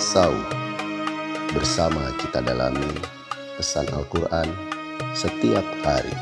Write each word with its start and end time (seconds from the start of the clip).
Sau 0.00 0.32
Bersama 1.52 2.00
kita 2.16 2.40
dalami 2.40 2.88
pesan 3.60 3.84
Al-Quran 3.92 4.48
setiap 5.12 5.60
hari. 5.84 6.16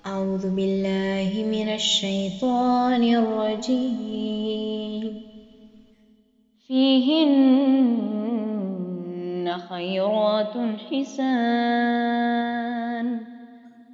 A'udhu 0.00 0.48
billahi 0.56 1.44
minasyaitonir 1.44 3.20
rajim 3.20 5.12
Fihinna 6.64 7.50
khairatun 9.68 10.80
hisan. 10.88 12.30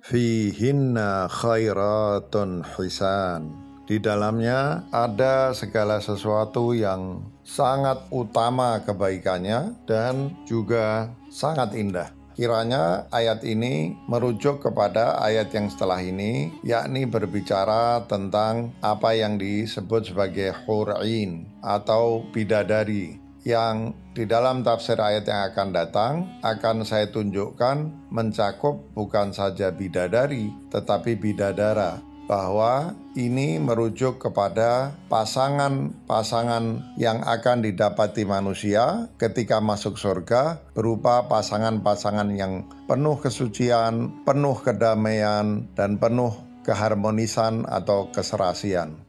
Fihinna 0.06 1.26
khairatun 1.26 2.62
hisan. 2.62 3.50
Di 3.90 3.98
dalamnya 3.98 4.86
ada 4.94 5.50
segala 5.50 5.98
sesuatu 5.98 6.70
yang 6.78 7.26
sangat 7.42 8.06
utama 8.14 8.78
kebaikannya 8.86 9.74
dan 9.82 10.30
juga 10.46 11.10
sangat 11.26 11.74
indah. 11.74 12.14
Kiranya 12.38 13.10
ayat 13.10 13.42
ini 13.42 13.98
merujuk 14.06 14.62
kepada 14.62 15.18
ayat 15.18 15.50
yang 15.50 15.66
setelah 15.74 15.98
ini, 15.98 16.54
yakni 16.62 17.02
berbicara 17.02 18.06
tentang 18.06 18.78
apa 18.86 19.10
yang 19.10 19.42
disebut 19.42 20.14
sebagai 20.14 20.54
hur'in 20.70 21.50
atau 21.66 22.22
bidadari 22.30 23.25
yang 23.46 23.94
di 24.10 24.26
dalam 24.26 24.66
tafsir 24.66 24.98
ayat 24.98 25.30
yang 25.30 25.54
akan 25.54 25.68
datang 25.70 26.12
akan 26.42 26.82
saya 26.82 27.06
tunjukkan 27.14 28.10
mencakup 28.10 28.82
bukan 28.98 29.30
saja 29.30 29.70
bidadari 29.70 30.50
tetapi 30.74 31.14
bidadara 31.14 32.02
bahwa 32.26 32.90
ini 33.14 33.62
merujuk 33.62 34.18
kepada 34.18 34.98
pasangan-pasangan 35.06 36.98
yang 36.98 37.22
akan 37.22 37.62
didapati 37.62 38.26
manusia 38.26 39.06
ketika 39.14 39.62
masuk 39.62 39.94
surga 39.94 40.58
berupa 40.74 41.30
pasangan-pasangan 41.30 42.34
yang 42.34 42.66
penuh 42.90 43.14
kesucian, 43.22 44.26
penuh 44.26 44.58
kedamaian, 44.58 45.70
dan 45.78 46.02
penuh 46.02 46.34
keharmonisan 46.66 47.62
atau 47.70 48.10
keserasian. 48.10 49.06